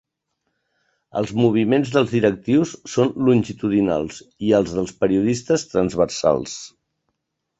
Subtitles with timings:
[1.19, 6.57] Els moviments dels directius són longitudinals i els dels periodistes transversals.